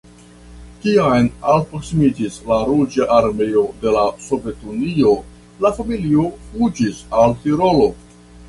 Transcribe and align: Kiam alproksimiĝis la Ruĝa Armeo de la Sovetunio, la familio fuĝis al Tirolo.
Kiam 0.85 1.27
alproksimiĝis 1.55 2.39
la 2.51 2.57
Ruĝa 2.69 3.07
Armeo 3.17 3.65
de 3.85 3.93
la 3.97 4.07
Sovetunio, 4.29 5.13
la 5.67 5.75
familio 5.83 6.27
fuĝis 6.49 7.05
al 7.23 7.41
Tirolo. 7.45 7.89